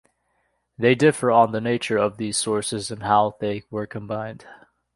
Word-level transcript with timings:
They 0.79 0.95
differ 0.95 1.29
on 1.29 1.51
the 1.51 1.61
nature 1.61 1.97
of 1.97 2.17
these 2.17 2.35
sources 2.35 2.89
and 2.89 3.03
how 3.03 3.35
they 3.39 3.65
were 3.69 3.85
combined. 3.85 4.47